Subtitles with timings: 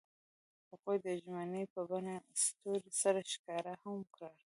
[0.69, 4.31] هغوی د ژمنې په بڼه ستوري سره ښکاره هم کړه.